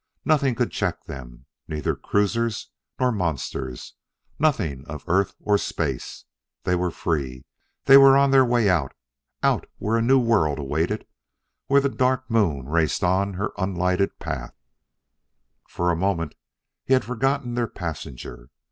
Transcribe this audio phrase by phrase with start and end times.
[0.25, 3.93] Nothing could check them; neither cruisers nor monsters;
[4.39, 6.25] nothing of earth or of space.
[6.63, 7.45] They were free;
[7.85, 8.95] they were on their way out
[9.43, 11.05] out where a new world awaited
[11.67, 14.55] where the Dark Moon raced on her unlighted path!
[15.69, 16.33] For the moment
[16.83, 18.49] he had forgotten their passenger.